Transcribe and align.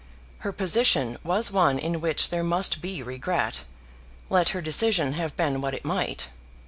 Her 0.39 0.51
position 0.51 1.17
was 1.23 1.51
one 1.51 1.77
in 1.77 2.01
which 2.01 2.29
there 2.31 2.41
must 2.41 2.81
be 2.81 3.03
regret, 3.03 3.65
let 4.31 4.49
her 4.49 4.59
decision 4.59 5.13
have 5.13 5.35
been 5.35 5.61
what 5.61 5.75
it 5.75 5.85
might. 5.85 6.29